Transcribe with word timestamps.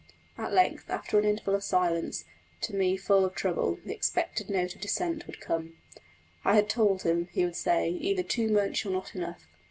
At 0.35 0.51
length, 0.51 0.89
after 0.89 1.19
an 1.19 1.25
interval 1.25 1.53
of 1.53 1.63
silence, 1.63 2.25
to 2.61 2.75
me 2.75 2.97
full 2.97 3.23
of 3.23 3.35
trouble, 3.35 3.77
the 3.85 3.93
expected 3.93 4.49
note 4.49 4.73
of 4.73 4.81
dissent 4.81 5.27
would 5.27 5.39
come. 5.39 5.77
I 6.43 6.55
had 6.55 6.71
told 6.71 7.03
him, 7.03 7.27
he 7.31 7.45
would 7.45 7.55
say, 7.55 7.91
either 7.91 8.23
too 8.23 8.47
much 8.49 8.83
or 8.83 8.89
not 8.89 9.13
enough. 9.13 9.45